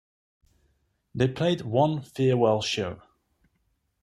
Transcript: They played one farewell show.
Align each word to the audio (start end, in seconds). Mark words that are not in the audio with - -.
They 1.13 1.27
played 1.27 1.61
one 1.61 2.01
farewell 2.01 2.63
show. 2.63 3.03